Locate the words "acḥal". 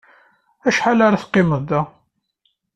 0.67-0.99